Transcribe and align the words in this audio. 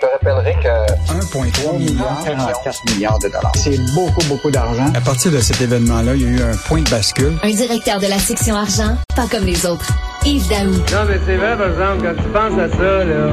Je 0.00 0.06
te 0.06 0.12
rappellerai 0.12 0.54
que 0.62 1.12
1,3 1.12 1.76
milliard, 1.76 2.22
44 2.24 2.94
milliards 2.94 3.18
de 3.18 3.26
dollars. 3.26 3.52
C'est 3.56 3.78
beaucoup, 3.94 4.24
beaucoup 4.28 4.50
d'argent. 4.50 4.86
À 4.94 5.00
partir 5.00 5.32
de 5.32 5.38
cet 5.38 5.60
événement-là, 5.60 6.14
il 6.14 6.22
y 6.22 6.26
a 6.26 6.28
eu 6.28 6.42
un 6.42 6.56
point 6.68 6.82
de 6.82 6.88
bascule. 6.90 7.32
Un 7.42 7.50
directeur 7.50 7.98
de 7.98 8.06
la 8.06 8.18
section 8.18 8.54
argent, 8.54 8.96
pas 9.16 9.26
comme 9.28 9.44
les 9.44 9.66
autres. 9.66 9.88
Yves 10.24 10.48
Daou. 10.48 10.70
Non, 10.70 11.04
mais 11.08 11.18
c'est 11.26 11.36
vrai, 11.36 11.56
par 11.56 11.70
exemple, 11.70 12.04
quand 12.04 12.22
tu 12.22 12.28
penses 12.28 12.60
à 12.60 12.68
ça, 12.76 13.04
là, 13.04 13.32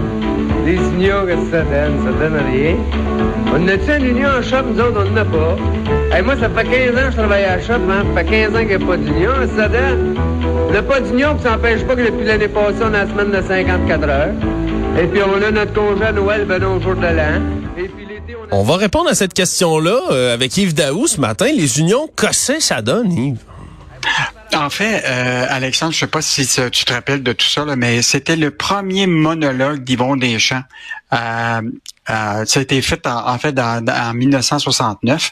les 0.66 0.74
unions, 0.74 1.26
que 1.28 1.36
ça 1.52 1.62
donne? 1.62 2.04
Ça 2.04 2.12
donne 2.20 2.42
rien. 2.52 2.78
On 3.54 3.68
a-tu 3.68 3.98
une 4.00 4.18
union 4.18 4.30
en 4.30 4.42
shop? 4.42 4.64
Nous 4.74 4.80
autres, 4.80 5.06
on 5.06 5.12
n'en 5.12 5.22
a 5.22 5.26
pas. 5.26 6.16
Hey, 6.16 6.24
moi, 6.24 6.36
ça 6.40 6.50
fait 6.50 6.64
15 6.64 6.96
ans 6.96 7.06
que 7.06 7.12
je 7.12 7.18
travaille 7.18 7.44
à 7.44 7.58
la 7.58 7.62
shop, 7.62 7.74
hein. 7.74 8.04
Ça 8.16 8.24
fait 8.24 8.26
15 8.26 8.56
ans 8.56 8.60
qu'il 8.60 8.68
n'y 8.70 8.84
a 8.84 8.88
pas 8.88 8.98
d'union. 8.98 9.32
Ça 9.56 9.68
donne? 9.68 10.16
On 10.68 10.74
n'a 10.74 10.82
pas 10.82 11.00
d'union, 11.00 11.36
puis 11.36 11.44
ça 11.44 11.52
n'empêche 11.52 11.84
pas 11.84 11.96
que 11.96 12.02
depuis 12.02 12.26
l'année 12.26 12.48
passée, 12.48 12.82
on 12.82 12.94
a 12.96 13.06
la 13.06 13.08
semaine 13.08 13.30
de 13.30 13.48
54 13.48 14.10
heures. 14.10 14.34
Et 14.98 15.08
puis, 15.08 15.22
on 15.24 15.42
a 15.42 15.52
notre 15.52 15.74
congé 15.74 16.06
à 16.06 16.12
Noël, 16.12 16.46
ben 16.46 16.60
non, 16.62 16.78
au 16.78 16.82
jour 16.82 16.96
de 16.96 17.02
l'an. 17.06 17.42
Et 17.78 17.88
puis, 17.90 18.06
l'été, 18.06 18.36
on 18.36 18.44
a... 18.46 18.56
On 18.58 18.64
va 18.64 18.78
répondre 18.78 19.10
à 19.10 19.16
cette 19.16 19.34
question-là 19.34 20.00
euh, 20.12 20.34
avec 20.34 20.56
Yves 20.56 20.74
Daou 20.74 21.08
ce 21.08 21.20
matin. 21.20 21.48
Les 21.54 21.80
unions, 21.80 22.10
qu'est-ce 22.16 22.54
que 22.54 22.60
ça 22.62 22.82
donne, 22.82 23.12
Yves? 23.12 23.38
En 24.56 24.70
fait, 24.70 25.04
euh, 25.06 25.46
Alexandre, 25.50 25.92
je 25.92 26.00
sais 26.00 26.08
pas 26.08 26.22
si 26.22 26.48
tu 26.48 26.86
te 26.86 26.94
rappelles 26.94 27.24
de 27.24 27.34
tout 27.34 27.46
ça, 27.48 27.66
là, 27.66 27.76
mais 27.76 28.02
c'était 28.02 28.36
le 28.38 28.52
premier 28.52 29.06
monologue 29.08 29.84
d'Yvon 29.84 30.16
Deschamps. 30.16 30.62
Euh, 31.14 31.62
euh, 32.10 32.46
ça 32.46 32.60
a 32.60 32.62
été 32.62 32.82
fait 32.82 33.06
en, 33.08 33.28
en 33.30 33.38
fait 33.40 33.52
dans, 33.52 33.84
dans- 33.84 34.10
en 34.10 34.14
1969 34.14 35.32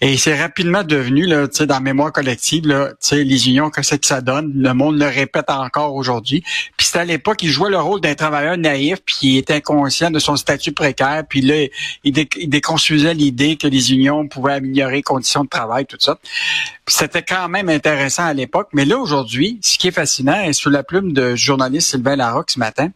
et 0.00 0.16
c'est 0.16 0.40
rapidement 0.40 0.84
devenu 0.84 1.26
là, 1.26 1.48
tu 1.48 1.58
sais, 1.58 1.66
dans 1.66 1.74
la 1.76 1.80
mémoire 1.80 2.12
collective 2.12 2.66
là, 2.66 2.88
tu 2.90 2.94
sais, 3.00 3.24
les 3.24 3.48
unions 3.48 3.70
que 3.70 3.82
c'est 3.82 3.98
que 3.98 4.06
ça 4.06 4.20
donne, 4.20 4.52
le 4.54 4.72
monde 4.74 4.98
le 4.98 5.06
répète 5.06 5.48
encore 5.50 5.94
aujourd'hui. 5.94 6.44
C'était 6.92 7.00
à 7.00 7.04
l'époque 7.06 7.42
il 7.42 7.48
jouait 7.48 7.70
le 7.70 7.78
rôle 7.80 8.02
d'un 8.02 8.14
travailleur 8.14 8.58
naïf 8.58 8.98
puis 9.06 9.16
il 9.22 9.38
était 9.38 9.54
inconscient 9.54 10.10
de 10.10 10.18
son 10.18 10.36
statut 10.36 10.72
précaire 10.72 11.22
puis 11.26 11.40
là 11.40 11.66
il, 12.04 12.12
dé- 12.12 12.28
il 12.38 12.50
déconstruisait 12.50 13.14
l'idée 13.14 13.56
que 13.56 13.66
les 13.66 13.92
unions 13.94 14.28
pouvaient 14.28 14.52
améliorer 14.52 14.96
les 14.96 15.02
conditions 15.02 15.42
de 15.42 15.48
travail 15.48 15.86
tout 15.86 15.96
ça. 15.98 16.18
C'était 16.86 17.22
quand 17.22 17.48
même 17.48 17.68
intéressant 17.70 18.24
à 18.24 18.34
l'époque, 18.34 18.68
mais 18.74 18.84
là 18.84 18.98
aujourd'hui, 18.98 19.58
ce 19.62 19.78
qui 19.78 19.88
est 19.88 19.92
fascinant, 19.92 20.42
et 20.42 20.52
sous 20.52 20.68
la 20.68 20.82
plume 20.82 21.12
de 21.12 21.36
journaliste 21.36 21.90
Sylvain 21.90 22.16
Larocque 22.16 22.50
ce 22.50 22.58
matin, 22.58 22.88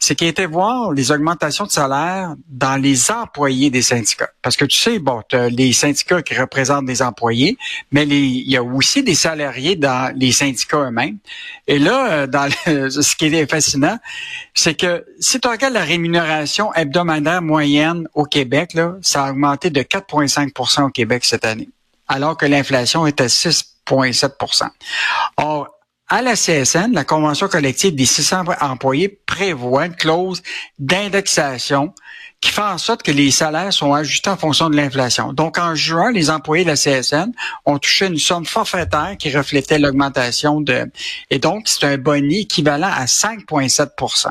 c'est 0.00 0.16
qu'il 0.16 0.26
était 0.26 0.44
voir 0.46 0.92
les 0.92 1.12
augmentations 1.12 1.64
de 1.64 1.70
salaire 1.70 2.34
dans 2.48 2.76
les 2.76 3.10
employés 3.12 3.70
des 3.70 3.80
syndicats. 3.80 4.30
Parce 4.42 4.56
que 4.56 4.64
tu 4.64 4.76
sais, 4.76 4.98
bon, 4.98 5.22
les 5.50 5.72
syndicats 5.72 6.20
qui 6.20 6.34
représentent 6.34 6.84
des 6.86 7.00
employés, 7.00 7.56
mais 7.92 8.02
il 8.06 8.50
y 8.50 8.56
a 8.56 8.62
aussi 8.62 9.04
des 9.04 9.14
salariés 9.14 9.76
dans 9.76 10.12
les 10.18 10.32
syndicats 10.32 10.88
eux-mêmes. 10.88 11.18
Et 11.68 11.78
là, 11.78 12.10
euh, 12.12 12.26
dans 12.26 12.50
le- 12.66 12.90
ce 12.90 13.14
qui 13.16 13.26
est 13.26 13.30
fascinant, 13.46 13.98
c'est 14.54 14.74
que 14.74 15.04
si 15.20 15.40
tu 15.40 15.48
regardes 15.48 15.74
la 15.74 15.84
rémunération 15.84 16.72
hebdomadaire 16.74 17.42
moyenne 17.42 18.08
au 18.14 18.24
Québec, 18.24 18.76
ça 19.02 19.24
a 19.24 19.30
augmenté 19.30 19.70
de 19.70 19.82
4,5% 19.82 20.84
au 20.84 20.90
Québec 20.90 21.24
cette 21.24 21.44
année 21.44 21.68
alors 22.08 22.36
que 22.36 22.46
l'inflation 22.46 23.06
est 23.06 23.20
à 23.20 23.26
6,7% 23.26 24.68
Or, 25.36 25.68
à 26.08 26.22
la 26.22 26.34
CSN, 26.34 26.92
la 26.92 27.04
Convention 27.04 27.48
collective 27.48 27.94
des 27.94 28.06
600 28.06 28.44
employés 28.60 29.20
prévoit 29.26 29.86
une 29.86 29.94
clause 29.94 30.42
d'indexation 30.78 31.92
qui 32.40 32.50
fait 32.50 32.62
en 32.62 32.78
sorte 32.78 33.02
que 33.02 33.10
les 33.10 33.30
salaires 33.30 33.72
sont 33.72 33.94
ajustés 33.94 34.30
en 34.30 34.36
fonction 34.36 34.70
de 34.70 34.76
l'inflation. 34.76 35.32
Donc, 35.32 35.58
en 35.58 35.74
juin, 35.74 36.12
les 36.12 36.30
employés 36.30 36.64
de 36.64 36.70
la 36.70 36.76
CSN 36.76 37.32
ont 37.66 37.78
touché 37.78 38.06
une 38.06 38.18
somme 38.18 38.46
forfaitaire 38.46 39.16
qui 39.18 39.36
reflétait 39.36 39.78
l'augmentation 39.78 40.60
de... 40.60 40.90
Et 41.30 41.38
donc, 41.38 41.66
c'est 41.66 41.84
un 41.84 41.98
boni 41.98 42.40
équivalent 42.40 42.90
à 42.90 43.06
5,7 43.06 44.30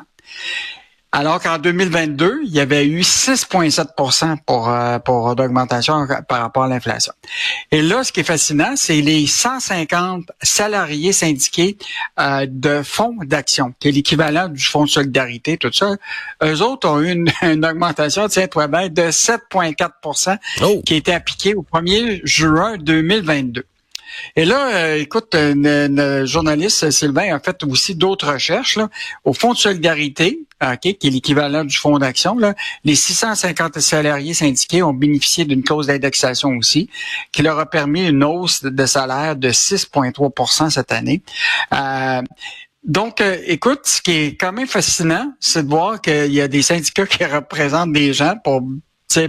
alors 1.18 1.42
qu'en 1.42 1.58
2022, 1.58 2.42
il 2.44 2.52
y 2.52 2.60
avait 2.60 2.86
eu 2.86 3.02
6,7 3.02 4.38
pour, 4.46 4.70
euh, 4.70 5.00
pour 5.00 5.36
d'augmentation 5.36 6.06
par 6.30 6.42
rapport 6.42 6.66
à 6.66 6.68
l'inflation. 6.68 7.12
Et 7.72 7.82
là, 7.82 8.04
ce 8.04 8.12
qui 8.12 8.20
est 8.20 8.24
fascinant, 8.24 8.74
c'est 8.76 9.02
les 9.02 9.26
150 9.26 10.26
salariés 10.44 11.14
syndiqués 11.14 11.76
euh, 12.20 12.46
de 12.48 12.84
fonds 12.84 13.16
d'action, 13.24 13.74
qui 13.80 13.88
est 13.88 13.92
l'équivalent 13.94 14.48
du 14.48 14.64
fonds 14.64 14.84
de 14.84 14.90
solidarité, 14.90 15.58
tout 15.58 15.74
ça. 15.74 15.96
Eux 16.44 16.62
autres 16.62 16.88
ont 16.88 17.02
eu 17.02 17.10
une, 17.14 17.32
une 17.42 17.66
augmentation, 17.66 18.28
tiens-toi 18.28 18.68
bien, 18.68 18.88
de 18.88 19.10
7,4 19.10 20.38
Oh! 20.62 20.84
qui 20.86 20.94
a 20.94 20.98
été 20.98 21.16
appliquée 21.16 21.56
au 21.56 21.64
1er 21.64 22.22
juin 22.26 22.78
2022. 22.78 23.66
Et 24.36 24.46
là, 24.46 24.70
euh, 24.70 24.98
écoute, 24.98 25.30
le, 25.34 25.88
le 25.88 26.26
journaliste 26.28 26.92
Sylvain 26.92 27.36
a 27.36 27.40
fait 27.40 27.64
aussi 27.64 27.96
d'autres 27.96 28.34
recherches 28.34 28.76
là, 28.76 28.88
au 29.26 29.34
Fonds 29.34 29.54
de 29.54 29.58
solidarité, 29.58 30.47
ok, 30.62 30.80
qui 30.80 31.08
est 31.08 31.10
l'équivalent 31.10 31.64
du 31.64 31.76
Fonds 31.76 31.98
d'action. 32.00 32.38
Les 32.84 32.96
650 32.96 33.80
salariés 33.80 34.34
syndiqués 34.34 34.84
ont 34.84 34.94
bénéficié 34.94 35.46
d'une 35.46 35.64
clause 35.64 35.88
d'indexation 35.88 36.50
aussi, 36.58 36.90
qui 37.32 37.42
leur 37.42 37.60
a 37.60 37.66
permis 37.66 38.08
une 38.08 38.24
hausse 38.24 38.64
de 38.64 38.86
salaire 38.86 39.36
de 39.36 39.50
6,3% 39.50 40.70
cette 40.70 40.92
année. 40.92 41.22
Euh, 41.74 42.22
donc, 42.84 43.20
euh, 43.20 43.38
écoute, 43.46 43.82
ce 43.84 44.02
qui 44.02 44.12
est 44.12 44.36
quand 44.36 44.54
même 44.54 44.68
fascinant, 44.68 45.34
c'est 45.40 45.64
de 45.64 45.70
voir 45.70 46.02
qu'il 46.02 46.34
y 46.34 46.42
a 46.42 46.48
des 46.48 46.62
syndicats 46.62 47.06
qui 47.08 47.26
représentent 47.26 47.94
des 47.94 48.14
gens 48.14 48.36
pour 48.44 48.62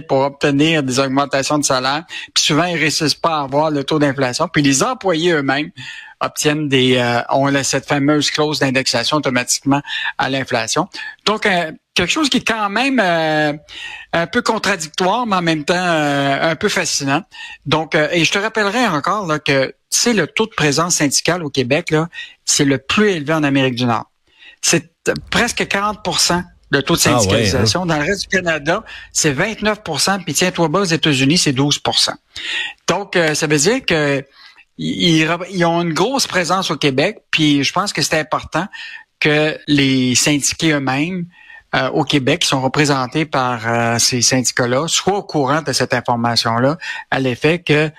pour 0.07 0.19
obtenir 0.19 0.83
des 0.83 0.99
augmentations 0.99 1.57
de 1.57 1.63
salaire. 1.63 2.03
Puis 2.33 2.43
souvent, 2.43 2.65
ils 2.65 2.77
réussissent 2.77 3.15
pas 3.15 3.37
à 3.37 3.43
avoir 3.43 3.71
le 3.71 3.83
taux 3.83 3.99
d'inflation. 3.99 4.47
Puis 4.47 4.61
les 4.61 4.83
employés 4.83 5.31
eux-mêmes 5.31 5.71
obtiennent 6.19 6.67
des 6.67 6.97
euh, 6.97 7.21
ont 7.29 7.51
cette 7.63 7.87
fameuse 7.87 8.29
clause 8.29 8.59
d'indexation 8.59 9.17
automatiquement 9.17 9.81
à 10.17 10.29
l'inflation. 10.29 10.87
Donc, 11.25 11.45
euh, 11.45 11.71
quelque 11.99 12.11
chose 12.11 12.29
qui 12.29 12.37
est 12.37 12.47
quand 12.47 12.69
même 12.69 12.99
euh, 12.99 13.53
un 14.13 14.27
peu 14.27 14.41
contradictoire, 14.41 15.25
mais 15.25 15.35
en 15.35 15.41
même 15.41 15.65
temps 15.65 15.75
euh, 15.75 16.51
un 16.51 16.55
peu 16.55 16.69
fascinant. 16.69 17.23
Donc, 17.65 17.93
euh, 17.93 18.07
et 18.11 18.23
je 18.23 18.31
te 18.31 18.37
rappellerai 18.37 18.87
encore 18.87 19.27
là, 19.27 19.39
que 19.39 19.73
sais, 19.89 20.13
le 20.13 20.27
taux 20.27 20.45
de 20.45 20.53
présence 20.55 20.95
syndicale 20.95 21.43
au 21.43 21.49
Québec, 21.49 21.91
là, 21.91 22.07
c'est 22.45 22.63
le 22.63 22.77
plus 22.77 23.09
élevé 23.09 23.33
en 23.33 23.43
Amérique 23.43 23.75
du 23.75 23.85
Nord. 23.85 24.09
C'est 24.61 24.93
presque 25.29 25.67
40 25.67 25.99
le 26.71 26.83
taux 26.83 26.95
de 26.95 27.01
Ah 27.05 27.13
ouais, 27.13 27.19
syndicalisation. 27.19 27.85
Dans 27.85 27.97
le 27.97 28.03
reste 28.03 28.21
du 28.21 28.27
Canada, 28.27 28.83
c'est 29.11 29.33
29% 29.33 30.23
puis 30.23 30.33
tiens-toi 30.33 30.67
bas 30.67 30.79
aux 30.81 30.83
États-Unis, 30.83 31.37
c'est 31.37 31.51
12% 31.53 32.11
Donc, 32.87 33.15
euh, 33.15 33.33
ça 33.33 33.47
veut 33.47 33.57
dire 33.57 33.85
que 33.85 34.23
ils, 34.77 35.19
ils- 35.21 35.37
ils 35.51 35.65
ont 35.65 35.81
une 35.81 35.93
grosse 35.93 36.27
présence 36.27 36.71
au 36.71 36.77
Québec, 36.77 37.19
puis 37.31 37.63
je 37.63 37.73
pense 37.73 37.91
que 37.93 38.01
c'est 38.01 38.19
important 38.19 38.67
que 39.19 39.57
les 39.67 40.15
syndiqués 40.15 40.71
eux-mêmes 40.71 41.25
euh, 41.75 41.89
au 41.89 42.03
Québec, 42.03 42.39
qui 42.41 42.47
sont 42.47 42.61
représentés 42.61 43.25
par 43.25 43.67
euh, 43.67 43.99
ces 43.99 44.21
syndicats-là, 44.21 44.87
soient 44.87 45.17
au 45.17 45.23
courant 45.23 45.61
de 45.61 45.71
cette 45.73 45.93
information-là, 45.93 46.77
à 47.11 47.19
l'effet 47.19 47.59
que 47.59 47.91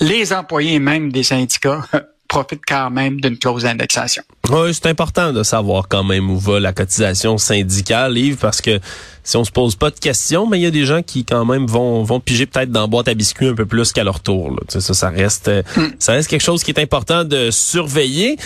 les 0.00 0.32
employés 0.32 0.78
même 0.80 1.12
des 1.12 1.22
syndicats 1.22 1.82
profitent 2.34 2.66
quand 2.66 2.90
même 2.90 3.20
d'une 3.20 3.38
clause 3.38 3.62
d'indexation. 3.62 4.24
Oui, 4.50 4.74
c'est 4.74 4.86
important 4.86 5.32
de 5.32 5.44
savoir 5.44 5.86
quand 5.88 6.02
même 6.02 6.28
où 6.30 6.36
va 6.36 6.58
la 6.58 6.72
cotisation 6.72 7.38
syndicale, 7.38 8.18
Yves, 8.18 8.38
parce 8.38 8.60
que 8.60 8.80
si 9.24 9.36
on 9.38 9.44
se 9.44 9.50
pose 9.50 9.74
pas 9.74 9.90
de 9.90 9.98
questions, 9.98 10.46
mais 10.46 10.58
il 10.58 10.62
y 10.62 10.66
a 10.66 10.70
des 10.70 10.84
gens 10.84 11.02
qui 11.02 11.24
quand 11.24 11.44
même 11.46 11.66
vont 11.66 12.02
vont 12.02 12.20
piger 12.20 12.46
peut-être 12.46 12.70
dans 12.70 12.82
la 12.82 12.86
boîte 12.86 13.08
à 13.08 13.14
biscuits 13.14 13.48
un 13.48 13.54
peu 13.54 13.64
plus 13.66 13.92
qu'à 13.92 14.04
leur 14.04 14.20
tour. 14.20 14.50
Là. 14.50 14.58
Ça, 14.68 14.80
ça 14.94 15.08
reste 15.08 15.48
euh, 15.48 15.62
ça 15.98 16.12
reste 16.12 16.28
quelque 16.28 16.42
chose 16.42 16.62
qui 16.62 16.70
est 16.70 16.78
important 16.78 17.24
de 17.24 17.50
surveiller. 17.50 18.36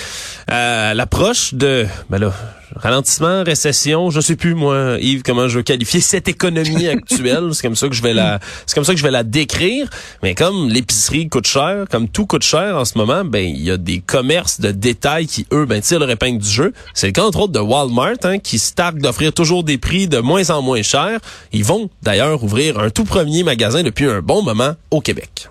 Euh, 0.50 0.94
L'approche 0.94 1.54
de 1.54 1.86
ben 2.08 2.18
là, 2.18 2.32
ralentissement, 2.76 3.42
récession, 3.42 4.10
je 4.10 4.20
sais 4.20 4.36
plus 4.36 4.54
moi, 4.54 4.96
Yves, 5.00 5.22
comment 5.22 5.48
je 5.48 5.58
veux 5.58 5.62
qualifier 5.62 6.00
cette 6.00 6.28
économie 6.28 6.86
actuelle. 6.88 7.50
c'est 7.52 7.62
comme 7.62 7.76
ça 7.76 7.88
que 7.88 7.94
je 7.94 8.02
vais 8.02 8.14
la 8.14 8.38
c'est 8.66 8.74
comme 8.74 8.84
ça 8.84 8.92
que 8.92 8.98
je 8.98 9.04
vais 9.04 9.10
la 9.10 9.24
décrire. 9.24 9.88
Mais 10.22 10.34
comme 10.34 10.68
l'épicerie 10.68 11.28
coûte 11.28 11.46
cher, 11.46 11.86
comme 11.90 12.08
tout 12.08 12.26
coûte 12.26 12.44
cher 12.44 12.76
en 12.76 12.84
ce 12.84 12.96
moment, 12.96 13.24
ben 13.24 13.44
il 13.44 13.62
y 13.62 13.70
a 13.70 13.76
des 13.76 13.98
commerces 13.98 14.60
de 14.60 14.70
détail 14.70 15.26
qui 15.26 15.46
eux 15.52 15.66
ben 15.66 15.80
tirent 15.80 15.98
leur 15.98 16.10
épingle 16.10 16.38
du 16.40 16.48
jeu. 16.48 16.72
C'est 16.94 17.08
le 17.08 17.12
cas 17.12 17.24
entre 17.24 17.40
autres 17.40 17.52
de 17.52 17.58
Walmart 17.58 18.14
hein, 18.22 18.38
qui 18.38 18.58
se 18.58 18.72
targue 18.74 19.00
d'offrir 19.00 19.32
toujours 19.32 19.64
des 19.64 19.78
prix 19.78 20.06
de 20.06 20.18
moins 20.18 20.50
en 20.50 20.62
moins 20.62 20.67
chers. 20.82 21.20
Ils 21.52 21.64
vont 21.64 21.90
d'ailleurs 22.02 22.42
ouvrir 22.42 22.78
un 22.78 22.90
tout 22.90 23.04
premier 23.04 23.42
magasin 23.42 23.82
depuis 23.82 24.06
un 24.06 24.20
bon 24.20 24.42
moment 24.42 24.74
au 24.90 25.00
Québec. 25.00 25.48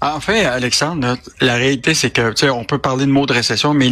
En 0.00 0.18
fait, 0.18 0.44
Alexandre, 0.44 1.16
la 1.40 1.54
réalité, 1.54 1.94
c'est 1.94 2.10
que, 2.10 2.30
tu 2.30 2.46
sais, 2.46 2.50
on 2.50 2.64
peut 2.64 2.78
parler 2.78 3.06
de 3.06 3.10
mots 3.10 3.26
de 3.26 3.32
récession, 3.32 3.72
mais 3.72 3.88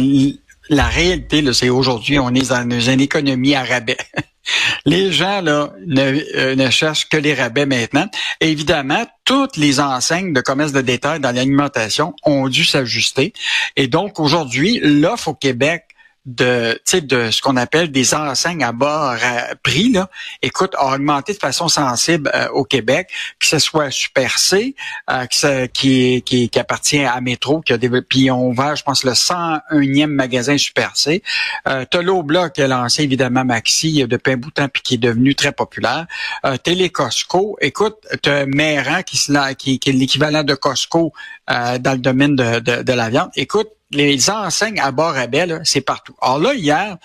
la 0.69 0.87
réalité, 0.87 1.41
c'est 1.53 1.69
aujourd'hui, 1.69 2.19
on 2.19 2.29
est 2.35 2.49
dans 2.49 2.69
une, 2.69 3.01
économie 3.01 3.55
à 3.55 3.63
rabais. 3.63 3.97
Les 4.85 5.11
gens 5.11 5.41
là 5.41 5.71
ne, 5.85 6.19
euh, 6.35 6.55
ne 6.55 6.69
cherchent 6.69 7.07
que 7.07 7.15
les 7.15 7.35
rabais 7.35 7.67
maintenant. 7.67 8.07
Évidemment, 8.39 9.05
toutes 9.23 9.55
les 9.55 9.79
enseignes 9.79 10.33
de 10.33 10.41
commerce 10.41 10.71
de 10.71 10.81
détail 10.81 11.19
dans 11.19 11.33
l'alimentation 11.33 12.15
ont 12.23 12.49
dû 12.49 12.65
s'ajuster. 12.65 13.33
Et 13.75 13.87
donc 13.87 14.19
aujourd'hui, 14.19 14.79
l'offre 14.83 15.29
au 15.29 15.33
Québec 15.35 15.85
de, 16.25 16.79
de 16.93 17.31
ce 17.31 17.41
qu'on 17.41 17.57
appelle 17.57 17.91
des 17.91 18.13
enseignes 18.13 18.63
à 18.63 18.71
bas 18.71 19.17
prix, 19.63 19.91
là, 19.91 20.09
écoute, 20.41 20.75
a 20.77 20.93
augmenté 20.93 21.33
de 21.33 21.39
façon 21.39 21.67
sensible 21.67 22.31
euh, 22.35 22.47
au 22.49 22.63
Québec, 22.63 23.09
que 23.39 23.45
ce 23.45 23.59
soit 23.59 23.89
Super 23.91 24.35
euh, 24.53 25.67
qui, 25.67 26.21
qui, 26.21 26.49
qui, 26.49 26.59
appartient 26.59 27.03
à 27.03 27.19
Métro, 27.21 27.61
qui 27.61 27.73
a 27.73 27.77
développé, 27.77 28.05
puis 28.07 28.31
on 28.31 28.51
va, 28.51 28.75
je 28.75 28.83
pense, 28.83 29.03
le 29.03 29.13
101e 29.13 30.07
magasin 30.07 30.57
Super 30.57 30.95
C. 30.95 31.23
Euh, 31.67 31.85
t'as 31.89 32.01
Bloc 32.01 32.53
qui 32.53 32.61
a 32.61 32.67
lancé 32.67 33.03
évidemment 33.03 33.45
Maxi 33.45 34.05
depuis 34.05 34.33
un 34.33 34.37
bout 34.37 34.49
de 34.49 34.53
temps, 34.53 34.67
puis 34.67 34.81
qui 34.83 34.93
est 34.95 34.99
devenu 34.99 35.33
très 35.35 35.51
populaire. 35.51 36.05
Euh, 36.45 36.57
Télé 36.57 36.89
Costco, 36.89 37.57
écoute, 37.61 37.95
t'as 38.21 38.45
Méran 38.45 39.01
qui, 39.03 39.17
qui, 39.57 39.79
qui 39.79 39.89
est 39.89 39.93
l'équivalent 39.93 40.43
de 40.43 40.53
Costco 40.53 41.13
euh, 41.49 41.77
dans 41.77 41.93
le 41.93 41.99
domaine 41.99 42.35
de, 42.35 42.59
de, 42.59 42.83
de 42.83 42.93
la 42.93 43.09
viande. 43.09 43.29
Écoute, 43.35 43.69
les 43.91 44.29
enseignes 44.29 44.79
à 44.79 44.91
bord 44.91 45.13
rabais, 45.13 45.47
c'est 45.63 45.81
partout. 45.81 46.15
Alors 46.21 46.39
là, 46.39 46.53
hier, 46.53 46.97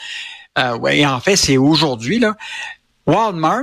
euh, 0.58 0.76
ouais, 0.78 1.04
en 1.04 1.20
fait, 1.20 1.36
c'est 1.36 1.56
aujourd'hui, 1.56 2.18
là, 2.18 2.36
Walmart 3.06 3.62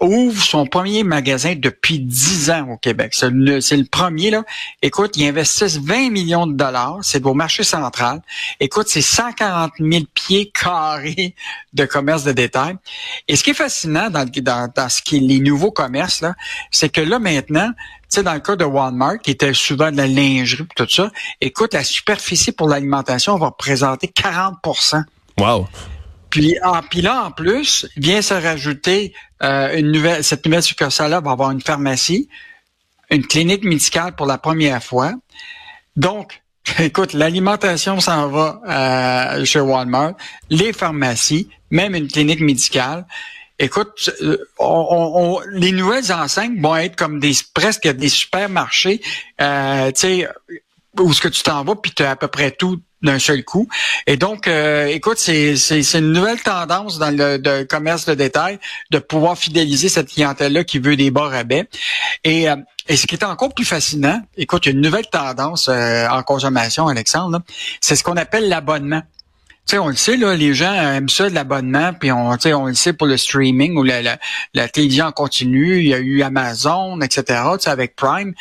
ouvre 0.00 0.42
son 0.42 0.66
premier 0.66 1.04
magasin 1.04 1.54
depuis 1.56 2.00
10 2.00 2.50
ans 2.50 2.68
au 2.70 2.76
Québec. 2.76 3.12
C'est 3.14 3.30
le, 3.30 3.58
le, 3.58 3.84
premier, 3.84 4.30
là. 4.30 4.44
Écoute, 4.80 5.16
ils 5.16 5.26
investissent 5.26 5.78
20 5.78 6.10
millions 6.10 6.46
de 6.46 6.54
dollars. 6.54 6.98
C'est 7.02 7.24
au 7.24 7.34
marché 7.34 7.62
central. 7.62 8.22
Écoute, 8.60 8.88
c'est 8.88 9.02
140 9.02 9.72
000 9.78 10.04
pieds 10.14 10.50
carrés 10.50 11.34
de 11.72 11.84
commerce 11.84 12.24
de 12.24 12.32
détail. 12.32 12.76
Et 13.28 13.36
ce 13.36 13.44
qui 13.44 13.50
est 13.50 13.54
fascinant 13.54 14.10
dans, 14.10 14.24
dans, 14.24 14.72
dans 14.74 14.88
ce 14.88 15.02
qui 15.02 15.18
est 15.18 15.20
les 15.20 15.38
nouveaux 15.38 15.72
commerces, 15.72 16.22
là, 16.22 16.34
c'est 16.70 16.88
que 16.88 17.00
là, 17.00 17.18
maintenant, 17.18 17.70
sais, 18.12 18.22
dans 18.22 18.34
le 18.34 18.40
cas 18.40 18.56
de 18.56 18.64
Walmart, 18.64 19.18
qui 19.18 19.30
était 19.30 19.54
souvent 19.54 19.90
de 19.90 19.96
la 19.96 20.06
lingerie 20.06 20.66
tout 20.76 20.88
ça, 20.88 21.10
écoute, 21.40 21.74
la 21.74 21.84
superficie 21.84 22.52
pour 22.52 22.68
l'alimentation 22.68 23.36
va 23.36 23.46
représenter 23.46 24.08
40% 24.08 25.04
Wow. 25.38 25.66
Puis, 26.30 26.56
en, 26.62 26.80
puis 26.82 27.02
là, 27.02 27.24
en 27.24 27.30
plus, 27.30 27.86
vient 27.96 28.22
se 28.22 28.34
rajouter 28.34 29.12
euh, 29.42 29.76
une 29.76 29.92
nouvelle, 29.92 30.24
cette 30.24 30.44
nouvelle 30.46 30.62
succursale-là 30.62 31.20
va 31.20 31.30
avoir 31.32 31.50
une 31.50 31.60
pharmacie, 31.60 32.28
une 33.10 33.26
clinique 33.26 33.64
médicale 33.64 34.14
pour 34.14 34.26
la 34.26 34.38
première 34.38 34.82
fois. 34.82 35.12
Donc, 35.96 36.42
écoute, 36.78 37.12
l'alimentation 37.12 38.00
s'en 38.00 38.28
va 38.28 38.60
euh, 38.66 39.44
chez 39.44 39.60
Walmart, 39.60 40.14
les 40.48 40.72
pharmacies, 40.72 41.48
même 41.70 41.94
une 41.94 42.08
clinique 42.08 42.40
médicale. 42.40 43.06
Écoute, 43.62 44.10
euh, 44.22 44.38
on, 44.58 45.40
les 45.52 45.70
nouvelles 45.70 46.12
enseignes 46.12 46.60
vont 46.60 46.74
être 46.74 46.96
comme 46.96 47.20
des 47.20 47.30
presque 47.54 47.86
des 47.86 48.08
supermarchés, 48.08 49.00
euh, 49.40 49.92
tu 49.92 50.00
sais, 50.00 50.28
où 50.98 51.12
ce 51.12 51.20
que 51.20 51.28
tu 51.28 51.44
t'en 51.44 51.62
vas, 51.62 51.76
puis 51.76 51.92
tu 51.92 52.02
as 52.02 52.10
à 52.10 52.16
peu 52.16 52.26
près 52.26 52.50
tout 52.50 52.80
d'un 53.02 53.20
seul 53.20 53.44
coup. 53.44 53.68
Et 54.08 54.16
donc, 54.16 54.48
euh, 54.48 54.86
écoute, 54.86 55.18
c'est, 55.18 55.54
une 55.94 56.10
nouvelle 56.10 56.42
tendance 56.42 56.98
dans 56.98 57.16
le, 57.16 57.62
commerce 57.62 58.04
de 58.04 58.14
détail 58.14 58.58
de 58.90 58.98
pouvoir 58.98 59.38
fidéliser 59.38 59.88
cette 59.88 60.08
clientèle-là 60.08 60.64
qui 60.64 60.80
veut 60.80 60.96
des 60.96 61.12
bas 61.12 61.28
rabais. 61.28 61.68
Et, 62.24 62.46
et 62.88 62.96
ce 62.96 63.06
qui 63.06 63.14
est 63.14 63.24
encore 63.24 63.54
plus 63.54 63.64
fascinant, 63.64 64.20
écoute, 64.36 64.66
il 64.66 64.70
y 64.70 64.72
a 64.72 64.74
une 64.74 64.82
nouvelle 64.82 65.06
tendance 65.06 65.68
en 65.68 66.22
consommation, 66.24 66.88
Alexandre, 66.88 67.40
c'est 67.80 67.94
ce 67.94 68.02
qu'on 68.02 68.16
appelle 68.16 68.48
l'abonnement. 68.48 69.02
Sais, 69.64 69.78
on 69.78 69.88
le 69.88 69.96
sait, 69.96 70.16
là, 70.16 70.34
les 70.34 70.54
gens 70.54 70.74
aiment 70.74 71.08
ça 71.08 71.30
de 71.30 71.34
l'abonnement, 71.34 71.92
puis 71.94 72.10
on, 72.12 72.30
on 72.30 72.66
le 72.66 72.74
sait 72.74 72.92
pour 72.92 73.06
le 73.06 73.16
streaming 73.16 73.76
ou 73.76 73.84
la, 73.84 74.18
la, 74.54 74.68
télévision 74.68 75.06
en 75.06 75.12
continu, 75.12 75.78
il 75.78 75.88
y 75.88 75.94
a 75.94 75.98
eu 75.98 76.22
Amazon, 76.22 77.00
etc., 77.00 77.40
avec 77.66 77.96
Prime. 77.96 78.34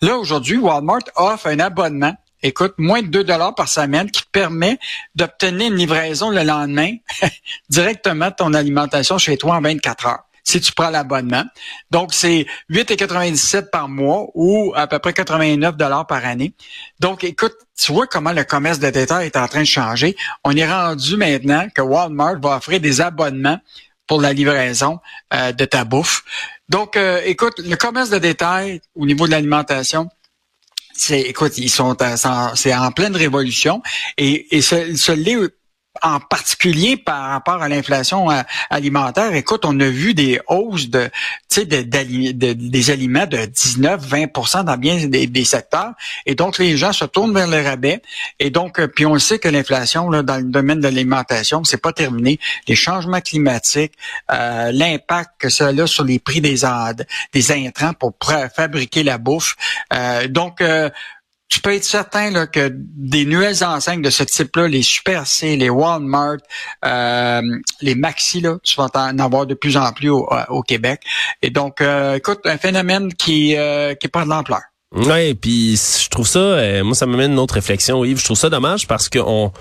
Là, 0.00 0.16
aujourd'hui, 0.16 0.56
Walmart 0.56 1.02
offre 1.16 1.48
un 1.48 1.58
abonnement 1.58 2.14
écoute, 2.42 2.74
moins 2.78 3.02
de 3.02 3.08
2 3.08 3.24
dollars 3.24 3.54
par 3.54 3.68
semaine 3.68 4.10
qui 4.10 4.22
permet 4.30 4.78
d'obtenir 5.14 5.68
une 5.68 5.76
livraison 5.76 6.30
le 6.30 6.42
lendemain 6.42 6.94
directement 7.68 8.28
de 8.28 8.34
ton 8.34 8.54
alimentation 8.54 9.18
chez 9.18 9.36
toi 9.36 9.56
en 9.56 9.60
24 9.60 10.06
heures 10.06 10.27
si 10.48 10.62
tu 10.62 10.72
prends 10.72 10.88
l'abonnement. 10.88 11.44
Donc, 11.90 12.14
c'est 12.14 12.46
8,97 12.70 13.68
par 13.68 13.86
mois 13.86 14.28
ou 14.34 14.72
à 14.74 14.86
peu 14.86 14.98
près 14.98 15.12
89 15.12 15.76
dollars 15.76 16.06
par 16.06 16.24
année. 16.24 16.54
Donc, 17.00 17.22
écoute, 17.22 17.54
tu 17.76 17.92
vois 17.92 18.06
comment 18.06 18.32
le 18.32 18.44
commerce 18.44 18.78
de 18.78 18.88
détail 18.88 19.26
est 19.26 19.36
en 19.36 19.46
train 19.46 19.60
de 19.60 19.66
changer. 19.66 20.16
On 20.44 20.56
est 20.56 20.66
rendu 20.66 21.18
maintenant 21.18 21.68
que 21.74 21.82
Walmart 21.82 22.40
va 22.40 22.56
offrir 22.56 22.80
des 22.80 23.02
abonnements 23.02 23.58
pour 24.06 24.22
la 24.22 24.32
livraison 24.32 25.00
euh, 25.34 25.52
de 25.52 25.66
ta 25.66 25.84
bouffe. 25.84 26.24
Donc, 26.70 26.96
euh, 26.96 27.20
écoute, 27.26 27.58
le 27.58 27.76
commerce 27.76 28.08
de 28.08 28.18
détail 28.18 28.80
au 28.94 29.04
niveau 29.04 29.26
de 29.26 29.32
l'alimentation, 29.32 30.08
c'est, 30.94 31.20
écoute, 31.20 31.58
ils 31.58 31.68
sont, 31.68 31.94
c'est 32.54 32.74
en 32.74 32.90
pleine 32.90 33.14
révolution 33.14 33.82
et, 34.16 34.56
et 34.56 34.62
ce, 34.62 34.96
ce 34.96 35.12
en 36.02 36.20
particulier 36.20 36.96
par 36.96 37.30
rapport 37.30 37.62
à 37.62 37.68
l'inflation 37.68 38.30
euh, 38.30 38.42
alimentaire. 38.70 39.34
Écoute, 39.34 39.64
on 39.64 39.78
a 39.80 39.88
vu 39.88 40.14
des 40.14 40.40
hausses 40.46 40.88
de, 40.88 41.10
de, 41.56 42.32
de, 42.32 42.52
des 42.52 42.90
aliments 42.90 43.26
de 43.26 43.38
19-20% 43.38 44.64
dans 44.64 44.76
bien 44.76 45.06
des, 45.06 45.44
secteurs. 45.44 45.92
Et 46.26 46.34
donc, 46.34 46.58
les 46.58 46.76
gens 46.76 46.92
se 46.92 47.04
tournent 47.04 47.34
vers 47.34 47.48
le 47.48 47.62
rabais. 47.62 48.02
Et 48.38 48.50
donc, 48.50 48.78
euh, 48.78 48.88
puis 48.88 49.06
on 49.06 49.18
sait 49.18 49.38
que 49.38 49.48
l'inflation 49.48 50.10
dans 50.10 50.36
le 50.36 50.42
domaine 50.42 50.78
de 50.78 50.84
l'alimentation, 50.84 51.64
c'est 51.64 51.80
pas 51.80 51.92
terminé. 51.92 52.38
Les 52.66 52.76
changements 52.76 53.20
climatiques, 53.20 53.92
euh, 54.30 54.72
l'impact 54.72 55.30
que 55.38 55.48
ça 55.48 55.68
a 55.68 55.86
sur 55.86 56.04
les 56.04 56.18
prix 56.18 56.40
des, 56.40 56.60
des 57.32 57.52
intrants 57.52 57.92
pour 57.92 58.14
fabriquer 58.54 59.02
la 59.02 59.18
bouffe. 59.18 59.56
donc, 60.28 60.62
tu 61.48 61.60
peux 61.60 61.74
être 61.74 61.84
certain 61.84 62.30
là, 62.30 62.46
que 62.46 62.70
des 62.74 63.24
nouvelles 63.24 63.64
enseignes 63.64 64.02
de 64.02 64.10
ce 64.10 64.22
type-là, 64.22 64.68
les 64.68 64.82
Super 64.82 65.26
C, 65.26 65.56
les 65.56 65.70
Walmart, 65.70 66.36
euh, 66.84 67.42
les 67.80 67.94
Maxi, 67.94 68.40
là, 68.40 68.58
tu 68.62 68.76
vas 68.76 68.88
en 68.94 69.18
avoir 69.18 69.46
de 69.46 69.54
plus 69.54 69.76
en 69.76 69.90
plus 69.92 70.10
au, 70.10 70.28
euh, 70.32 70.62
Québec. 70.66 71.00
Et 71.42 71.50
donc, 71.50 71.80
euh, 71.80 72.16
écoute, 72.16 72.40
un 72.44 72.58
phénomène 72.58 73.12
qui, 73.14 73.56
euh, 73.56 73.94
qui 73.94 74.08
prend 74.08 74.24
de 74.24 74.30
l'ampleur. 74.30 74.60
Oui, 74.92 75.34
puis 75.34 75.76
je 75.76 76.08
trouve 76.08 76.26
ça, 76.26 76.82
moi 76.82 76.94
ça 76.94 77.04
m'amène 77.04 77.32
une 77.32 77.38
autre 77.38 77.54
réflexion, 77.54 78.04
Yves. 78.04 78.20
Je 78.20 78.24
trouve 78.24 78.38
ça 78.38 78.48
dommage 78.48 78.86
parce 78.86 79.10
qu'on 79.10 79.52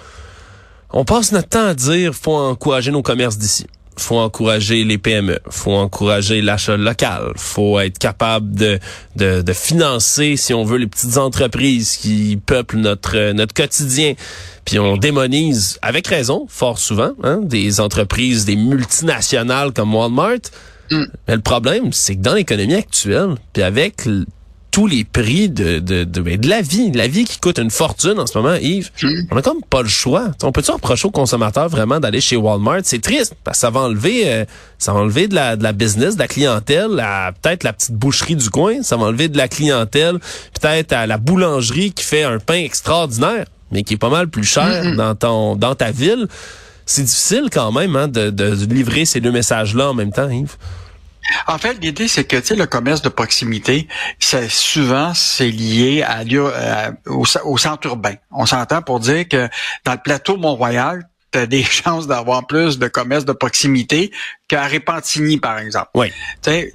on 0.94 1.06
passe 1.06 1.34
notre 1.34 1.50
temps 1.50 1.68
à 1.68 1.74
dire 1.74 2.14
faut 2.14 2.38
encourager 2.38 2.92
nos 2.92 3.02
commerces 3.02 3.38
d'ici 3.38 3.68
faut 3.98 4.18
encourager 4.18 4.84
les 4.84 4.98
PME, 4.98 5.40
faut 5.50 5.74
encourager 5.74 6.42
l'achat 6.42 6.78
local, 6.78 7.34
faut 7.36 7.80
être 7.80 7.98
capable 7.98 8.54
de, 8.54 8.80
de, 9.16 9.42
de, 9.42 9.54
financer, 9.54 10.38
si 10.38 10.54
on 10.54 10.64
veut, 10.64 10.78
les 10.78 10.88
petites 10.88 11.18
entreprises 11.18 11.98
qui 11.98 12.40
peuplent 12.46 12.78
notre 12.78 13.32
notre 13.32 13.54
quotidien. 13.54 14.14
Puis 14.66 14.80
on 14.80 14.98
démonise, 14.98 15.80
avec 15.82 16.08
raison, 16.08 16.46
fort 16.50 16.78
souvent, 16.78 17.14
hein, 17.24 17.40
des 17.42 17.80
entreprises, 17.80 18.46
des 18.46 18.56
multinationales 18.56 19.72
comme 19.72 19.96
Walmart. 19.96 20.40
Mm. 20.92 21.04
Mais 21.28 21.36
le 21.36 21.42
problème, 21.42 21.94
c'est 21.94 22.16
que 22.16 22.22
dans 22.22 22.34
l'économie 22.34 22.76
actuelle, 22.76 23.36
puis 23.54 23.64
avec 23.64 24.08
tous 24.78 24.86
les 24.86 25.06
prix 25.06 25.50
de, 25.50 25.80
de, 25.80 26.04
de, 26.04 26.22
ben, 26.22 26.40
de, 26.40 26.48
la 26.48 26.62
vie, 26.62 26.92
la 26.92 27.08
vie 27.08 27.26
qui 27.26 27.40
coûte 27.40 27.58
une 27.58 27.72
fortune 27.72 28.20
en 28.20 28.28
ce 28.28 28.38
moment, 28.38 28.54
Yves, 28.62 28.92
on 29.32 29.36
a 29.36 29.42
comme 29.42 29.64
pas 29.68 29.82
le 29.82 29.88
choix. 29.88 30.30
on 30.44 30.52
peut-tu 30.52 30.70
reprocher 30.70 31.08
aux 31.08 31.12
consommateurs 31.12 31.68
vraiment 31.68 32.00
d'aller 32.00 32.22
chez 32.22 32.36
Walmart? 32.36 32.82
C'est 32.84 33.02
triste, 33.02 33.34
parce 33.44 33.58
que 33.58 33.62
ça 33.62 33.72
va 33.72 33.80
enlever, 33.80 34.32
euh, 34.32 34.46
ça 34.78 34.94
va 34.94 35.00
enlever 35.00 35.28
de 35.28 35.34
la, 35.34 35.56
de 35.56 35.64
la 35.64 35.74
business, 35.74 36.14
de 36.14 36.20
la 36.20 36.28
clientèle, 36.28 37.04
peut-être 37.42 37.64
la 37.64 37.74
petite 37.74 37.96
boucherie 37.96 38.36
du 38.36 38.52
coin, 38.52 38.84
ça 38.84 38.98
va 38.98 39.06
enlever 39.06 39.30
de 39.30 39.38
la 39.38 39.48
clientèle, 39.48 40.20
peut-être 40.62 40.94
à 40.94 41.08
la 41.08 41.18
boulangerie 41.18 41.92
qui 41.92 42.04
fait 42.04 42.22
un 42.22 42.38
pain 42.38 42.60
extraordinaire, 42.60 43.48
mais 43.72 43.82
qui 43.82 43.96
est 43.96 43.98
pas 43.98 44.12
mal 44.12 44.28
plus 44.28 44.44
cher 44.44 44.96
dans 44.96 45.16
ton 45.16 45.56
dans 45.56 45.74
ta 45.74 45.90
ville. 45.90 46.28
C'est 46.86 47.02
difficile 47.02 47.50
quand 47.52 47.72
même 47.72 47.96
hein, 47.96 48.08
de, 48.08 48.30
de 48.30 48.54
livrer 48.72 49.06
ces 49.06 49.22
deux 49.22 49.32
messages-là 49.32 49.90
en 49.90 49.96
même 49.96 50.12
temps, 50.12 50.30
Yves. 50.30 50.56
En 51.48 51.58
fait, 51.58 51.78
l'idée, 51.82 52.08
c'est 52.08 52.24
que 52.24 52.38
tu 52.38 52.48
sais, 52.48 52.56
le 52.56 52.66
commerce 52.66 53.02
de 53.02 53.10
proximité, 53.10 53.88
c'est 54.20 54.50
souvent 54.50 55.14
c'est 55.14 55.50
lié 55.50 56.04
à, 56.04 56.22
euh, 56.22 56.92
au, 57.06 57.58
centre 57.58 57.88
urbain. 57.88 58.16
On 58.32 58.46
s'entend 58.46 58.82
pour 58.82 59.00
dire 59.00 59.28
que 59.28 59.50
dans 59.86 59.94
le 59.94 60.02
plateau 60.04 60.38
Mont-Royal, 60.38 61.08
tu 61.32 61.40
as 61.40 61.46
des 61.46 61.64
chances 61.64 62.08
d'avoir 62.08 62.48
plus 62.48 62.80
de 62.80 62.88
commerce 62.88 63.26
de 63.26 63.34
proximité 63.34 64.12
qu'à 64.48 64.66
Répentigny, 64.66 65.38
par 65.38 65.60
exemple. 65.60 65.90
Oui. 65.96 66.12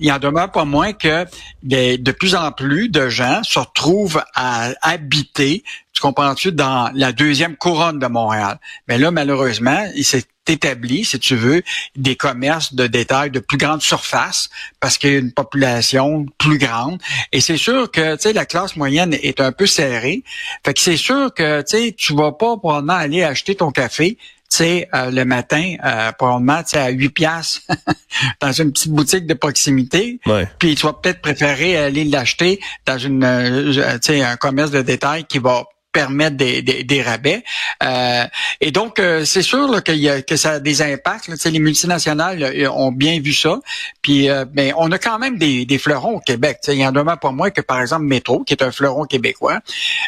Il 0.00 0.12
en 0.12 0.18
demeure 0.18 0.50
pas 0.50 0.64
moins 0.64 0.92
que 0.92 1.24
de 1.62 2.12
plus 2.12 2.34
en 2.34 2.52
plus 2.52 2.88
de 2.88 3.08
gens 3.08 3.42
se 3.42 3.58
retrouvent 3.58 4.22
à 4.34 4.70
habiter, 4.82 5.64
tu 5.92 6.02
comprends-tu, 6.02 6.52
dans 6.52 6.90
la 6.94 7.12
deuxième 7.12 7.56
couronne 7.56 7.98
de 7.98 8.06
Montréal. 8.06 8.58
Mais 8.88 8.98
là, 8.98 9.10
malheureusement, 9.10 9.86
il 9.94 10.04
s'est 10.46 10.54
établi, 10.54 11.04
si 11.04 11.18
tu 11.18 11.36
veux, 11.36 11.62
des 11.96 12.16
commerces 12.16 12.74
de 12.74 12.86
détail 12.86 13.30
de 13.30 13.40
plus 13.40 13.58
grande 13.58 13.82
surface 13.82 14.48
parce 14.80 14.98
qu'il 14.98 15.12
y 15.12 15.16
a 15.16 15.18
une 15.18 15.32
population 15.32 16.26
plus 16.38 16.58
grande. 16.58 17.00
Et 17.32 17.40
c'est 17.40 17.56
sûr 17.56 17.90
que, 17.90 18.16
tu 18.16 18.22
sais, 18.22 18.32
la 18.32 18.46
classe 18.46 18.76
moyenne 18.76 19.14
est 19.14 19.40
un 19.40 19.52
peu 19.52 19.66
serrée. 19.66 20.22
Fait 20.64 20.74
que 20.74 20.80
c'est 20.80 20.96
sûr 20.96 21.32
que, 21.34 21.60
tu 21.62 21.76
sais, 21.76 21.94
tu 21.96 22.14
vas 22.14 22.32
pas 22.32 22.56
probablement 22.56 22.94
aller 22.94 23.22
acheter 23.22 23.54
ton 23.54 23.70
café 23.70 24.18
sais, 24.52 24.88
euh, 24.94 25.10
le 25.10 25.24
matin, 25.24 25.76
euh, 25.84 26.12
probablement, 26.12 26.62
tu 26.62 26.76
à 26.76 26.90
8 26.90 27.08
piastres 27.10 27.62
dans 28.40 28.52
une 28.52 28.72
petite 28.72 28.92
boutique 28.92 29.26
de 29.26 29.34
proximité. 29.34 30.20
Puis 30.58 30.74
tu 30.74 30.86
vas 30.86 30.92
peut-être 30.92 31.22
préférer 31.22 31.76
aller 31.76 32.04
l'acheter 32.04 32.60
dans 32.84 32.98
une, 32.98 33.24
euh, 33.24 33.98
tu 33.98 34.12
sais, 34.12 34.22
un 34.22 34.36
commerce 34.36 34.70
de 34.70 34.82
détail 34.82 35.24
qui 35.24 35.38
va 35.38 35.64
permettre 35.92 36.36
des, 36.36 37.02
rabais. 37.02 37.44
Euh, 37.82 38.24
et 38.60 38.70
donc, 38.70 38.98
euh, 38.98 39.24
c'est 39.24 39.42
sûr 39.42 39.68
là, 39.68 39.80
y 39.88 40.08
a, 40.08 40.22
que 40.22 40.36
ça 40.36 40.52
a 40.52 40.60
des 40.60 40.80
impacts. 40.82 41.28
Là. 41.28 41.34
Les 41.44 41.58
multinationales 41.58 42.68
ont 42.70 42.92
bien 42.92 43.20
vu 43.20 43.32
ça. 43.32 43.60
Puis, 44.00 44.28
euh, 44.28 44.44
mais 44.54 44.72
on 44.76 44.90
a 44.90 44.98
quand 44.98 45.18
même 45.18 45.38
des, 45.38 45.66
des 45.66 45.78
fleurons 45.78 46.16
au 46.16 46.20
Québec. 46.20 46.58
Il 46.68 46.74
y 46.74 46.86
en 46.86 46.94
a 46.94 47.16
pas 47.16 47.30
moins 47.30 47.50
que, 47.50 47.60
par 47.60 47.80
exemple, 47.80 48.04
Métro, 48.04 48.42
qui 48.44 48.54
est 48.54 48.62
un 48.62 48.72
fleuron 48.72 49.04
québécois. 49.04 49.60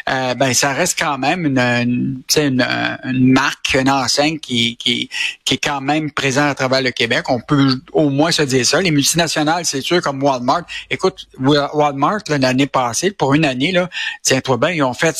Euh, 0.09 0.33
ben, 0.33 0.53
ça 0.53 0.73
reste 0.73 0.97
quand 0.97 1.17
même 1.17 1.45
une, 1.45 2.23
une, 2.37 2.61
une, 3.03 3.31
marque, 3.31 3.75
une 3.79 3.89
enseigne 3.89 4.39
qui, 4.39 4.77
qui, 4.77 5.09
qui 5.43 5.53
est 5.55 5.63
quand 5.63 5.81
même 5.81 6.11
présente 6.11 6.49
à 6.49 6.55
travers 6.55 6.81
le 6.81 6.91
Québec. 6.91 7.25
On 7.29 7.39
peut 7.39 7.79
au 7.91 8.09
moins 8.09 8.31
se 8.31 8.41
dire 8.41 8.65
ça. 8.65 8.81
Les 8.81 8.91
multinationales, 8.91 9.65
c'est 9.65 9.81
sûr, 9.81 10.01
comme 10.01 10.21
Walmart. 10.23 10.63
Écoute, 10.89 11.27
Walmart, 11.39 12.21
l'année 12.29 12.67
passée, 12.67 13.11
pour 13.11 13.33
une 13.33 13.45
année, 13.45 13.71
là, 13.71 13.89
tiens-toi 14.23 14.57
bien, 14.57 14.71
ils 14.71 14.83
ont 14.83 14.93
fait 14.93 15.15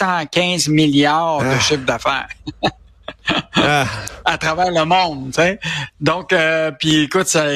615 0.00 0.68
milliards 0.68 1.40
de 1.40 1.46
ah. 1.46 1.60
chiffre 1.60 1.84
d'affaires. 1.84 2.28
Ah. 3.56 3.86
à 4.24 4.38
travers 4.38 4.70
le 4.70 4.84
monde, 4.84 5.26
tu 5.26 5.40
sais. 5.40 5.58
Donc, 6.00 6.32
euh, 6.32 6.70
puis 6.70 7.02
écoute, 7.02 7.26
ça, 7.26 7.46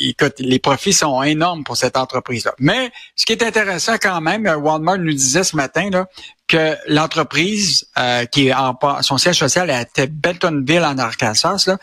écoute, 0.00 0.34
les 0.38 0.58
profits 0.58 0.92
sont 0.92 1.22
énormes 1.22 1.64
pour 1.64 1.76
cette 1.76 1.96
entreprise-là. 1.96 2.52
Mais 2.58 2.90
ce 3.16 3.24
qui 3.24 3.32
est 3.32 3.42
intéressant 3.42 3.96
quand 4.00 4.20
même, 4.20 4.46
Walmart 4.46 4.98
nous 4.98 5.12
disait 5.12 5.44
ce 5.44 5.56
matin 5.56 5.88
là 5.90 6.06
que 6.48 6.76
l'entreprise 6.86 7.86
euh, 7.98 8.26
qui 8.26 8.48
est 8.48 8.54
en 8.54 8.76
son 9.00 9.16
siège 9.16 9.38
social 9.38 9.70
à 9.70 9.84
Bentonville 10.10 10.84
en 10.84 10.98
Arkansas 10.98 11.64
là, 11.66 11.78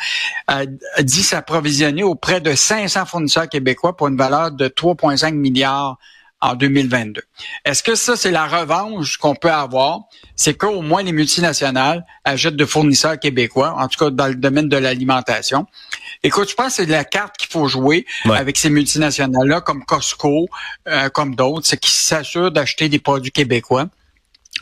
euh, 0.51 0.65
dit 1.01 1.23
s'approvisionner 1.23 2.03
auprès 2.03 2.39
de 2.41 2.53
500 2.53 3.05
fournisseurs 3.05 3.49
québécois 3.49 3.97
pour 3.97 4.07
une 4.09 4.17
valeur 4.17 4.51
de 4.51 4.67
3,5 4.67 5.33
milliards 5.33 5.97
en 6.41 6.55
2022. 6.55 7.21
Est-ce 7.65 7.83
que 7.83 7.95
ça, 7.95 8.15
c'est 8.15 8.31
la 8.31 8.47
revanche 8.47 9.17
qu'on 9.17 9.35
peut 9.35 9.51
avoir? 9.51 10.01
C'est 10.35 10.53
qu'au 10.53 10.81
moins 10.81 11.03
les 11.03 11.11
multinationales 11.11 12.05
achètent 12.23 12.55
de 12.55 12.65
fournisseurs 12.65 13.19
québécois, 13.19 13.75
en 13.77 13.87
tout 13.87 14.03
cas 14.03 14.09
dans 14.09 14.27
le 14.27 14.35
domaine 14.35 14.69
de 14.69 14.77
l'alimentation. 14.77 15.67
Écoute, 16.23 16.49
je 16.49 16.55
pense 16.55 16.77
que 16.77 16.83
c'est 16.83 16.85
la 16.85 17.05
carte 17.05 17.37
qu'il 17.37 17.49
faut 17.49 17.67
jouer 17.67 18.05
avec 18.25 18.57
ces 18.57 18.69
multinationales-là, 18.69 19.61
comme 19.61 19.85
Costco, 19.85 20.47
euh, 20.87 21.09
comme 21.09 21.35
d'autres, 21.35 21.65
c'est 21.65 21.77
qu'ils 21.77 21.91
s'assurent 21.91 22.51
d'acheter 22.51 22.89
des 22.89 22.99
produits 22.99 23.31
québécois 23.31 23.87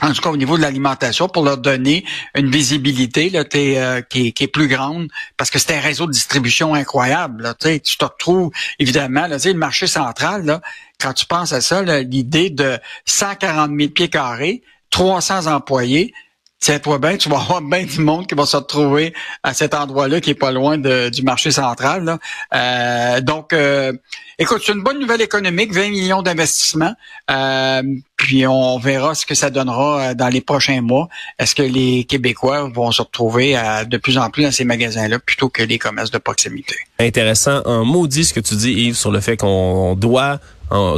en 0.01 0.13
tout 0.13 0.21
cas 0.21 0.29
au 0.29 0.37
niveau 0.37 0.57
de 0.57 0.61
l'alimentation, 0.61 1.27
pour 1.27 1.43
leur 1.43 1.57
donner 1.57 2.05
une 2.35 2.49
visibilité 2.49 3.29
là, 3.29 3.43
euh, 3.55 4.01
qui, 4.01 4.33
est, 4.39 4.47
plus 4.47 4.67
grande, 4.67 5.07
parce 5.37 5.49
que 5.49 5.59
c'est 5.59 5.75
un 5.75 5.81
réseau 5.81 6.05
de 6.05 6.11
distribution 6.11 6.73
incroyable. 6.73 7.43
Là, 7.43 7.53
tu 7.53 7.97
te 7.97 8.05
retrouves, 8.05 8.51
évidemment, 8.79 9.27
là, 9.27 9.37
le 9.43 9.53
marché 9.53 9.87
central, 9.87 10.45
là, 10.45 10.61
quand 10.99 11.13
tu 11.13 11.25
penses 11.25 11.53
à 11.53 11.61
ça, 11.61 11.81
l'idée 11.81 12.49
de 12.49 12.77
140 13.05 13.71
000 13.77 13.89
pieds 13.89 14.09
carrés, 14.09 14.61
300 14.89 15.47
employés, 15.47 16.13
tiens-toi 16.59 16.97
bien, 16.99 17.17
tu 17.17 17.29
vas 17.29 17.39
avoir 17.39 17.61
bien 17.61 17.83
du 17.83 17.99
monde 17.99 18.27
qui 18.27 18.35
va 18.35 18.45
se 18.45 18.57
retrouver 18.57 19.13
à 19.43 19.53
cet 19.53 19.73
endroit-là 19.73 20.21
qui 20.21 20.31
est 20.31 20.35
pas 20.35 20.51
loin 20.51 20.77
du 20.77 21.21
marché 21.23 21.51
central. 21.51 22.17
Euh, 22.53 23.21
donc, 23.21 23.53
euh, 23.53 23.93
écoute, 24.39 24.63
c'est 24.65 24.73
une 24.73 24.83
bonne 24.83 24.99
nouvelle 24.99 25.21
économique, 25.21 25.73
20 25.73 25.89
millions 25.89 26.21
d'investissements. 26.21 26.93
Euh, 27.29 27.83
puis 28.15 28.47
on 28.47 28.79
verra 28.79 29.13
ce 29.13 29.25
que 29.25 29.35
ça 29.35 29.49
donnera 29.49 30.15
dans 30.15 30.29
les 30.29 30.41
prochains 30.41 30.81
mois. 30.81 31.07
Est-ce 31.37 31.53
que 31.53 31.63
les 31.63 32.03
Québécois 32.05 32.69
vont 32.73 32.91
se 32.91 33.03
retrouver 33.03 33.55
de 33.87 33.97
plus 33.97 34.17
en 34.17 34.29
plus 34.31 34.43
dans 34.43 34.51
ces 34.51 34.65
magasins-là 34.65 35.19
plutôt 35.19 35.49
que 35.49 35.61
les 35.61 35.77
commerces 35.77 36.11
de 36.11 36.17
proximité? 36.17 36.75
Intéressant. 36.99 37.61
Un 37.65 37.83
maudit 37.83 38.25
ce 38.25 38.33
que 38.33 38.39
tu 38.39 38.55
dis, 38.55 38.71
Yves, 38.71 38.95
sur 38.95 39.11
le 39.11 39.19
fait 39.19 39.37
qu'on 39.37 39.95
doit 39.95 40.39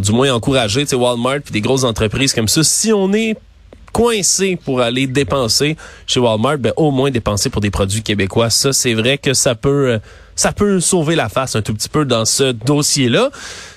du 0.02 0.12
moins 0.14 0.34
encourager 0.34 0.86
Walmart 0.94 1.42
puis 1.44 1.52
des 1.52 1.62
grosses 1.62 1.84
entreprises 1.84 2.34
comme 2.34 2.48
ça. 2.48 2.64
Si 2.64 2.94
on 2.94 3.14
est 3.14 3.36
coincé 3.92 4.58
pour 4.64 4.82
aller 4.82 5.08
dépenser 5.08 5.76
chez 6.08 6.20
Walmart, 6.20 6.58
ben 6.58 6.74
au 6.76 6.92
moins 6.92 7.12
dépenser 7.12 7.50
pour 7.50 7.62
des 7.62 7.72
produits 7.72 8.02
québécois. 8.02 8.50
Ça, 8.50 8.74
c'est 8.74 8.94
vrai 8.94 9.18
que 9.18 9.34
ça 9.34 9.56
peut 9.56 9.90
euh, 9.90 10.00
ça 10.36 10.54
peut 10.54 10.80
sauver 10.80 11.16
la 11.16 11.28
face 11.30 11.56
un 11.56 11.62
tout 11.62 11.74
petit 11.74 11.90
peu 11.90 12.06
dans 12.06 12.26
ce 12.26 12.52
dossier-là. 12.52 13.30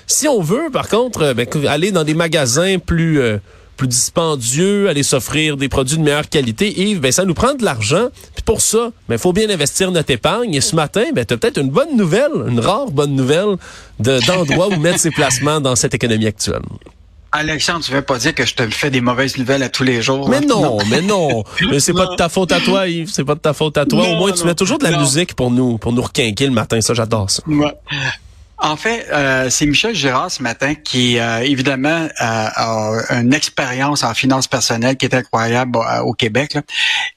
Si 0.07 0.27
on 0.27 0.41
veut, 0.41 0.69
par 0.71 0.87
contre, 0.87 1.21
euh, 1.23 1.33
ben, 1.33 1.47
aller 1.67 1.91
dans 1.91 2.03
des 2.03 2.13
magasins 2.13 2.77
plus 2.79 3.19
euh, 3.19 3.37
plus 3.77 3.87
dispendieux, 3.87 4.87
aller 4.87 5.03
s'offrir 5.03 5.57
des 5.57 5.67
produits 5.67 5.97
de 5.97 6.03
meilleure 6.03 6.29
qualité, 6.29 6.79
Yves, 6.79 6.99
ben 6.99 7.11
ça 7.11 7.25
nous 7.25 7.33
prend 7.33 7.53
de 7.53 7.63
l'argent. 7.63 8.09
Puis 8.33 8.43
pour 8.43 8.61
ça, 8.61 8.91
ben 9.09 9.17
faut 9.17 9.33
bien 9.33 9.49
investir 9.49 9.91
notre 9.91 10.11
épargne. 10.11 10.53
Et 10.53 10.61
ce 10.61 10.75
matin, 10.75 11.03
ben 11.13 11.25
tu 11.25 11.33
as 11.33 11.37
peut-être 11.37 11.59
une 11.59 11.69
bonne 11.69 11.97
nouvelle, 11.97 12.31
une 12.47 12.59
rare 12.59 12.91
bonne 12.91 13.15
nouvelle 13.15 13.57
d'endroits 13.99 14.69
où 14.69 14.79
mettre 14.79 14.99
ses 14.99 15.11
placements 15.11 15.59
dans 15.59 15.75
cette 15.75 15.93
économie 15.93 16.27
actuelle. 16.27 16.61
Alexandre, 17.35 17.83
tu 17.83 17.91
veux 17.91 18.03
pas 18.03 18.19
dire 18.19 18.35
que 18.35 18.45
je 18.45 18.53
te 18.53 18.69
fais 18.69 18.91
des 18.91 19.01
mauvaises 19.01 19.39
nouvelles 19.39 19.63
à 19.63 19.69
tous 19.69 19.83
les 19.83 20.03
jours. 20.03 20.29
Mais 20.29 20.39
non, 20.39 20.77
mais 20.87 21.01
non. 21.01 21.43
mais 21.69 21.79
c'est 21.79 21.93
pas 21.93 22.05
de 22.05 22.15
ta 22.15 22.29
faute 22.29 22.51
à 22.51 22.59
toi, 22.59 22.87
Yves. 22.87 23.09
C'est 23.11 23.25
pas 23.25 23.33
de 23.33 23.39
ta 23.39 23.53
faute 23.53 23.75
à 23.77 23.85
toi. 23.87 24.07
Au 24.07 24.15
moins, 24.17 24.31
tu 24.31 24.45
mets 24.45 24.53
toujours 24.53 24.77
de 24.77 24.83
la 24.83 24.99
musique 24.99 25.33
pour 25.33 25.49
nous, 25.49 25.79
pour 25.79 25.93
nous 25.93 26.03
requinquer 26.03 26.45
le 26.45 26.53
matin. 26.53 26.79
Ça, 26.79 26.93
j'adore 26.93 27.31
ça. 27.31 27.41
En 28.59 28.77
fait, 28.77 29.07
euh, 29.11 29.49
c'est 29.49 29.65
Michel 29.65 29.93
Girard 29.93 30.31
ce 30.31 30.41
matin 30.41 30.75
qui, 30.75 31.19
euh, 31.19 31.39
évidemment, 31.39 32.07
euh, 32.07 32.09
a 32.19 32.93
une 33.09 33.33
expérience 33.33 34.03
en 34.03 34.13
finances 34.13 34.47
personnelles 34.47 34.95
qui 34.95 35.05
est 35.05 35.15
incroyable 35.15 35.79
au 36.03 36.13
Québec. 36.13 36.57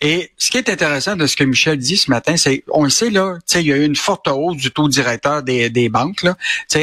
Et 0.01 0.33
ce 0.39 0.51
qui 0.51 0.59
est 0.59 0.69
intéressant 0.69 1.15
de 1.15 1.27
ce 1.27 1.37
que 1.37 1.45
Michel 1.45 1.79
dit 1.79 1.99
ce 1.99 2.11
matin, 2.11 2.37
c'est, 2.37 2.65
on 2.69 2.85
le 2.85 2.91
sait, 2.91 3.11
là, 3.11 3.39
il 3.55 3.63
y 3.63 3.73
a 3.73 3.77
eu 3.77 3.85
une 3.85 3.97
forte 3.97 4.29
hausse 4.29 4.57
du 4.57 4.71
taux 4.71 4.89
directeur 4.89 5.43
des, 5.43 5.71
des 5.71 5.89
banques. 5.89 6.23
Là. 6.23 6.37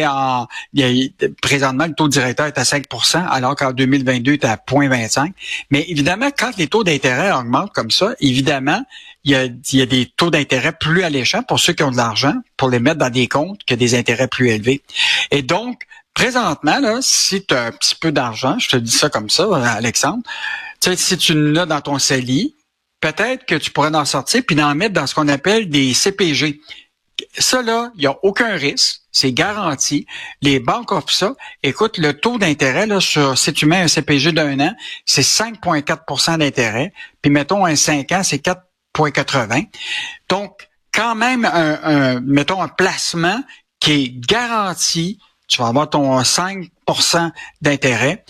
En, 0.07 0.47
y 0.73 0.83
a, 0.83 1.27
présentement, 1.41 1.87
le 1.87 1.93
taux 1.93 2.07
directeur 2.07 2.45
est 2.45 2.57
à 2.57 2.63
5% 2.63 3.25
alors 3.29 3.55
qu'en 3.55 3.73
2022, 3.73 4.33
il 4.33 4.35
est 4.35 4.45
à 4.45 4.55
0,25 4.55 5.31
Mais 5.71 5.85
évidemment, 5.89 6.29
quand 6.37 6.55
les 6.57 6.67
taux 6.67 6.83
d'intérêt 6.83 7.31
augmentent 7.31 7.73
comme 7.73 7.91
ça, 7.91 8.13
évidemment, 8.21 8.81
il 9.23 9.31
y 9.31 9.35
a, 9.35 9.45
y 9.45 9.81
a 9.81 9.85
des 9.85 10.05
taux 10.05 10.29
d'intérêt 10.29 10.73
plus 10.73 11.03
alléchants 11.03 11.43
pour 11.43 11.59
ceux 11.59 11.73
qui 11.73 11.83
ont 11.83 11.91
de 11.91 11.97
l'argent, 11.97 12.33
pour 12.57 12.69
les 12.69 12.79
mettre 12.79 12.97
dans 12.97 13.09
des 13.09 13.27
comptes 13.27 13.63
que 13.65 13.75
des 13.75 13.95
intérêts 13.95 14.27
plus 14.27 14.49
élevés. 14.49 14.83
Et 15.31 15.41
donc, 15.41 15.83
présentement, 16.13 16.79
là, 16.79 16.99
si 17.01 17.45
tu 17.45 17.53
as 17.53 17.65
un 17.65 17.71
petit 17.71 17.95
peu 17.95 18.11
d'argent, 18.11 18.59
je 18.59 18.69
te 18.69 18.77
dis 18.77 18.91
ça 18.91 19.09
comme 19.09 19.29
ça, 19.29 19.47
Alexandre, 19.75 20.23
si 20.95 21.17
tu 21.17 21.51
l'as 21.53 21.65
dans 21.65 21.81
ton 21.81 21.99
CELI, 21.99 22.55
peut-être 22.99 23.45
que 23.45 23.55
tu 23.55 23.71
pourrais 23.71 23.95
en 23.95 24.05
sortir 24.05 24.43
puis 24.45 24.61
en 24.61 24.75
mettre 24.75 24.93
dans 24.93 25.07
ce 25.07 25.15
qu'on 25.15 25.27
appelle 25.27 25.69
des 25.69 25.93
CPG. 25.93 26.61
Ça, 27.37 27.61
là, 27.61 27.91
il 27.95 28.01
n'y 28.01 28.07
a 28.07 28.17
aucun 28.23 28.55
risque. 28.55 29.01
C'est 29.11 29.31
garanti. 29.31 30.07
Les 30.41 30.59
banques 30.59 30.91
offrent 30.91 31.13
ça. 31.13 31.35
Écoute, 31.61 31.99
le 31.99 32.13
taux 32.13 32.39
d'intérêt, 32.39 32.87
là, 32.87 32.99
sur, 32.99 33.37
si 33.37 33.53
tu 33.53 33.67
mets 33.67 33.81
un 33.81 33.87
CPG 33.87 34.31
d'un 34.31 34.59
an, 34.59 34.73
c'est 35.05 35.21
5,4% 35.21 36.39
d'intérêt. 36.39 36.91
Puis 37.21 37.31
mettons 37.31 37.65
un 37.65 37.75
5 37.75 38.11
ans, 38.11 38.23
c'est 38.23 38.39
4 38.39 38.61
donc, 40.29 40.69
quand 40.93 41.15
même, 41.15 41.45
un, 41.45 42.19
mettons, 42.21 42.61
un 42.61 42.67
placement 42.67 43.43
qui 43.79 43.91
est 43.91 44.19
garanti, 44.27 45.19
tu 45.47 45.61
vas 45.61 45.67
avoir 45.67 45.89
ton 45.89 46.21
5% 46.21 47.31
d'intérêt, 47.61 48.23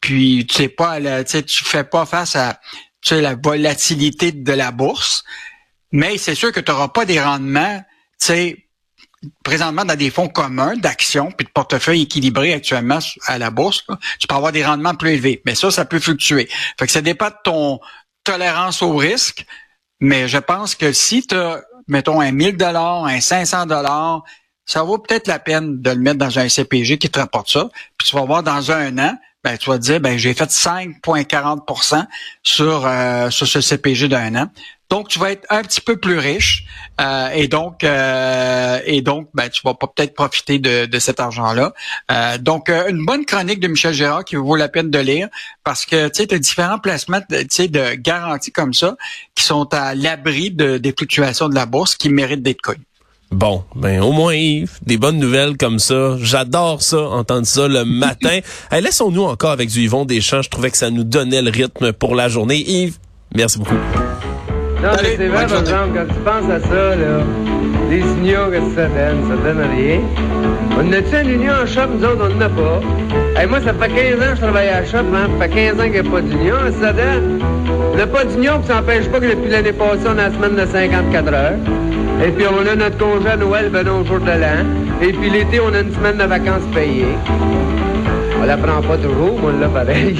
puis 0.00 0.46
tu 0.46 0.54
sais 0.54 0.68
pas, 0.68 0.98
tu 1.24 1.64
fais 1.64 1.84
pas 1.84 2.06
face 2.06 2.36
à 2.36 2.60
tu 3.00 3.10
sais, 3.10 3.20
la 3.20 3.34
volatilité 3.34 4.32
de 4.32 4.52
la 4.52 4.70
bourse, 4.70 5.24
mais 5.92 6.16
c'est 6.16 6.34
sûr 6.34 6.52
que 6.52 6.60
tu 6.60 6.70
n'auras 6.70 6.88
pas 6.88 7.04
des 7.04 7.20
rendements, 7.20 7.82
tu 8.20 8.26
sais, 8.26 8.64
présentement 9.42 9.84
dans 9.84 9.96
des 9.96 10.10
fonds 10.10 10.28
communs 10.28 10.76
d'actions 10.76 11.30
puis 11.30 11.46
de 11.46 11.50
portefeuilles 11.50 12.02
équilibrés 12.02 12.52
actuellement 12.52 12.98
à 13.26 13.38
la 13.38 13.50
bourse, 13.50 13.84
tu 14.18 14.26
peux 14.26 14.34
avoir 14.34 14.52
des 14.52 14.64
rendements 14.64 14.94
plus 14.94 15.10
élevés. 15.10 15.42
Mais 15.46 15.54
ça, 15.54 15.70
ça 15.70 15.84
peut 15.84 16.00
fluctuer. 16.00 16.48
Fait 16.78 16.86
que 16.86 16.92
ça 16.92 17.00
dépend 17.00 17.28
de 17.28 17.36
ton 17.42 17.80
tolérance 18.24 18.82
au 18.82 18.96
risque, 18.96 19.46
mais 20.00 20.28
je 20.28 20.38
pense 20.38 20.74
que 20.74 20.92
si 20.92 21.26
tu 21.26 21.34
as, 21.34 21.62
mettons, 21.88 22.20
un 22.20 22.32
1000 22.32 22.56
dollars, 22.56 23.04
un 23.04 23.20
500 23.20 23.66
dollars, 23.66 24.22
ça 24.66 24.82
vaut 24.82 24.98
peut-être 24.98 25.26
la 25.26 25.38
peine 25.38 25.80
de 25.80 25.90
le 25.90 25.98
mettre 25.98 26.18
dans 26.18 26.38
un 26.38 26.48
CPG 26.48 26.98
qui 26.98 27.10
te 27.10 27.18
rapporte 27.18 27.50
ça. 27.50 27.68
Puis 27.98 28.08
tu 28.08 28.16
vas 28.16 28.24
voir 28.24 28.42
dans 28.42 28.72
un 28.72 28.96
an, 28.98 29.16
ben, 29.42 29.58
tu 29.58 29.68
vas 29.68 29.78
te 29.78 29.82
dire, 29.82 30.00
ben, 30.00 30.18
j'ai 30.18 30.32
fait 30.32 30.50
5,40% 30.50 32.06
sur, 32.42 32.86
euh, 32.86 33.30
sur 33.30 33.46
ce 33.46 33.60
CPG 33.60 34.08
d'un 34.08 34.34
an. 34.36 34.50
Donc, 34.94 35.08
tu 35.08 35.18
vas 35.18 35.32
être 35.32 35.44
un 35.50 35.62
petit 35.62 35.80
peu 35.80 35.96
plus 35.96 36.18
riche 36.20 36.66
euh, 37.00 37.28
et 37.30 37.48
donc 37.48 37.82
euh, 37.82 38.78
et 38.86 39.02
donc 39.02 39.28
ben, 39.34 39.48
tu 39.48 39.60
vas 39.64 39.74
peut-être 39.74 40.14
profiter 40.14 40.60
de, 40.60 40.86
de 40.86 40.98
cet 41.00 41.18
argent-là. 41.18 41.74
Euh, 42.12 42.38
donc, 42.38 42.70
une 42.70 43.04
bonne 43.04 43.24
chronique 43.24 43.58
de 43.58 43.66
Michel 43.66 43.92
Gérard 43.92 44.24
qui 44.24 44.36
vaut 44.36 44.54
la 44.54 44.68
peine 44.68 44.92
de 44.92 44.98
lire 45.00 45.26
parce 45.64 45.84
que 45.84 46.06
tu 46.06 46.22
sais, 46.22 46.32
as 46.32 46.38
différents 46.38 46.78
placements 46.78 47.18
de, 47.28 47.42
de 47.66 47.94
garanties 47.96 48.52
comme 48.52 48.72
ça 48.72 48.94
qui 49.34 49.42
sont 49.42 49.66
à 49.74 49.96
l'abri 49.96 50.52
de, 50.52 50.78
des 50.78 50.94
fluctuations 50.96 51.48
de 51.48 51.56
la 51.56 51.66
bourse 51.66 51.96
qui 51.96 52.08
méritent 52.08 52.44
d'être 52.44 52.62
connus. 52.62 52.86
Bon, 53.32 53.64
ben 53.74 54.00
au 54.00 54.12
moins 54.12 54.34
Yves, 54.34 54.78
des 54.86 54.96
bonnes 54.96 55.18
nouvelles 55.18 55.56
comme 55.56 55.80
ça. 55.80 56.16
J'adore 56.20 56.82
ça, 56.82 57.00
entendre 57.00 57.48
ça 57.48 57.66
le 57.66 57.84
matin. 57.84 58.38
Laissons-nous 58.70 59.24
encore 59.24 59.50
avec 59.50 59.70
du 59.70 59.80
Yvon 59.80 60.04
Deschamps. 60.04 60.42
Je 60.42 60.50
trouvais 60.50 60.70
que 60.70 60.76
ça 60.76 60.90
nous 60.90 61.02
donnait 61.02 61.42
le 61.42 61.50
rythme 61.50 61.92
pour 61.92 62.14
la 62.14 62.28
journée. 62.28 62.58
Yves, 62.58 62.98
merci 63.34 63.58
beaucoup. 63.58 63.74
Non, 64.84 64.90
mais 65.02 65.16
c'est 65.16 65.28
vrai, 65.28 65.46
par 65.46 65.60
exemple, 65.60 65.88
quand 65.94 66.14
tu 66.14 66.20
penses 66.20 66.50
à 66.50 66.60
ça, 66.60 66.96
là, 66.96 67.24
les 67.88 68.00
unions 68.00 68.50
que 68.50 68.60
ça 68.76 68.86
donne, 68.86 69.30
ça 69.30 69.36
donne 69.42 69.64
rien. 69.74 70.00
On 70.76 70.92
a-tu 70.92 71.26
une 71.26 71.40
union 71.40 71.54
en 71.62 71.66
shop, 71.66 71.88
nous 71.96 72.04
autres, 72.04 72.28
on 72.30 72.34
n'en 72.34 72.40
a 72.42 72.48
pas. 72.50 73.40
Hey, 73.40 73.48
moi, 73.48 73.60
ça 73.62 73.72
fait 73.72 73.88
15 73.88 74.14
ans 74.16 74.30
que 74.32 74.36
je 74.36 74.40
travaille 74.42 74.68
à 74.68 74.80
la 74.80 74.86
shop, 74.86 74.98
hein. 75.14 75.28
Ça 75.38 75.48
fait 75.48 75.54
15 75.54 75.80
ans 75.80 75.82
qu'il 75.84 75.92
n'y 75.92 75.98
a 76.06 76.10
pas 76.10 76.20
d'union, 76.20 76.56
ça 76.82 76.92
donne. 76.92 77.40
On 77.94 77.96
n'a 77.96 78.06
pas 78.06 78.24
d'union, 78.26 78.58
puis 78.58 78.66
ça 78.66 78.74
n'empêche 78.74 79.08
pas 79.08 79.20
que 79.20 79.26
depuis 79.26 79.50
l'année 79.50 79.72
passée, 79.72 80.04
on 80.06 80.18
a 80.18 80.28
la 80.28 80.30
semaine 80.30 80.54
de 80.54 80.66
54 80.66 81.32
heures. 81.32 81.52
Et 82.22 82.30
puis 82.30 82.44
on 82.46 82.70
a 82.70 82.76
notre 82.76 82.98
congé 82.98 83.26
à 83.26 83.36
Noël, 83.38 83.70
ben 83.70 83.84
non, 83.84 84.02
au 84.02 84.04
jour 84.04 84.20
de 84.20 84.26
l'an. 84.26 84.66
Et 85.00 85.14
puis 85.14 85.30
l'été, 85.30 85.60
on 85.60 85.72
a 85.72 85.80
une 85.80 85.94
semaine 85.94 86.18
de 86.18 86.24
vacances 86.24 86.66
payées. 86.74 87.16
On 88.38 88.44
la 88.44 88.58
prend 88.58 88.82
pas 88.82 88.98
toujours, 88.98 89.40
mais 89.40 89.48
on 89.56 89.60
l'a 89.60 89.68
pareil. 89.68 90.18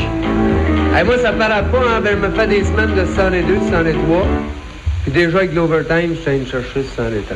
Et 0.97 1.03
moi, 1.03 1.19
ça 1.19 1.33
paraît 1.33 1.65
pas, 1.73 1.79
hein, 1.79 2.01
ben, 2.01 2.17
je 2.21 2.27
me 2.27 2.31
fais 2.35 2.47
des 2.47 2.63
semaines 2.63 2.95
de 2.95 3.05
102, 3.05 3.59
103. 3.69 4.27
Puis 5.03 5.13
déjà, 5.13 5.39
avec 5.39 5.53
l'overtime, 5.53 6.15
je 6.15 6.21
suis 6.21 6.31
allé 6.31 6.39
me 6.41 6.47
chercher 6.47 6.85
113. 6.85 7.35